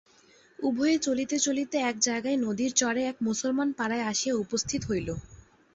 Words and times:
উভয়ে 0.59 0.95
চলিতে 0.99 1.35
চলিতে 1.39 1.77
এক 1.89 1.95
জায়গায় 1.99 2.37
নদীর 2.37 2.71
চরে 2.73 3.01
এক 3.05 3.17
মুসলমান-পাড়ায় 3.27 4.07
আসিয়া 4.11 4.35
উপস্থিত 4.35 4.81
হইল। 4.89 5.07